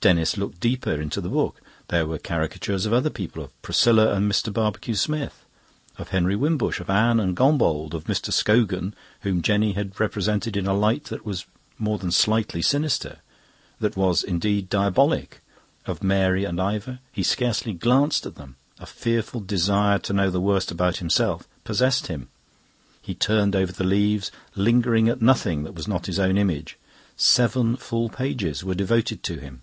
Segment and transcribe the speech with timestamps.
[0.00, 1.60] Denis looked deeper into the book.
[1.88, 4.52] There were caricatures of other people: of Priscilla and Mr.
[4.52, 5.44] Barbecue Smith;
[5.98, 8.32] of Henry Wimbush, of Anne and Gombauld; of Mr.
[8.32, 11.44] Scogan, whom Jenny had represented in a light that was
[11.76, 13.18] more than slightly sinister,
[13.80, 15.40] that was, indeed, diabolic;
[15.86, 17.00] of Mary and Ivor.
[17.10, 18.54] He scarcely glanced at them.
[18.78, 22.28] A fearful desire to know the worst about himself possessed him.
[23.02, 26.78] He turned over the leaves, lingering at nothing that was not his own image.
[27.16, 29.62] Seven full pages were devoted to him.